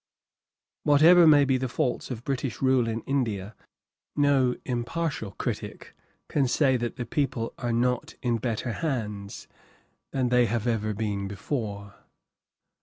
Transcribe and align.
Whatever 0.81 1.27
may 1.27 1.45
be 1.45 1.57
the 1.57 1.69
faults 1.69 2.09
of 2.09 2.23
British 2.23 2.59
rule 2.59 2.87
in 2.87 3.01
India, 3.01 3.53
no 4.15 4.55
impartial 4.65 5.33
critic 5.33 5.93
can 6.27 6.47
say 6.47 6.75
that 6.75 6.95
the 6.95 7.05
people 7.05 7.53
are 7.59 7.71
not 7.71 8.15
in 8.23 8.39
better 8.39 8.71
hands 8.73 9.47
than 10.11 10.29
they 10.29 10.47
have 10.47 10.65
ever 10.65 10.95
been 10.95 11.27
before. 11.27 11.93